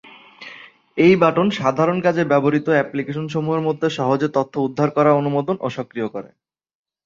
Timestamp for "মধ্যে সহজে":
3.67-4.27